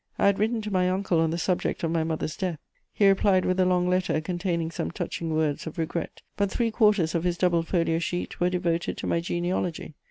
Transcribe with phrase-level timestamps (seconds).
[0.17, 2.57] I had written to my uncle on the subject of my mother's death:
[2.91, 7.13] he replied with a long letter containing some touching words of regret; but three quarters
[7.13, 9.93] of his double folio sheet were devoted to my genealogy.